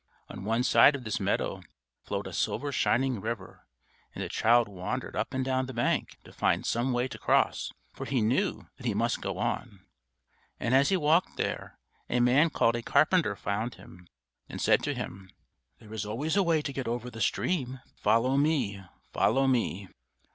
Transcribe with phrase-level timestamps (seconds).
[0.29, 1.61] On one side of this meadow
[2.01, 3.67] flowed a silver shining river,
[4.15, 7.71] and the child wandered up and down the bank to find some way to cross,
[7.93, 9.85] for he knew that he must go on.
[10.59, 11.77] As he walked there,
[12.09, 14.07] a man called a carpenter found him,
[14.49, 15.29] and said to him:
[15.77, 17.79] "There is always a way to get over the stream.
[17.95, 18.83] Follow me!
[19.13, 19.87] follow me!"